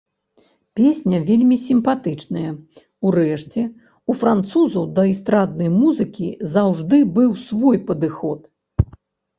[0.77, 2.49] Песня вельмі сімпатычная,
[3.09, 3.61] урэшце,
[4.13, 6.27] у французаў да эстраднай музыкі
[6.57, 8.39] заўжды быў свой падыход.